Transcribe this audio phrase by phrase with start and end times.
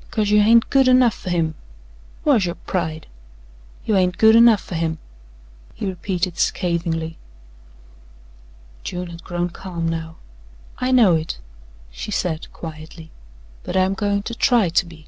[0.00, 1.54] Because you hain't good enough fer him!
[2.24, 3.06] Whar's yo' pride?
[3.84, 4.98] You hain't good enough fer him,"
[5.72, 7.16] he repeated scathingly.
[8.82, 10.16] June had grown calm now.
[10.78, 11.38] "I know it,"
[11.92, 13.12] she said quietly,
[13.62, 15.06] "but I'm goin' to try to be."